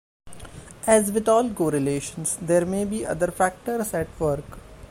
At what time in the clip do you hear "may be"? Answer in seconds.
2.65-3.05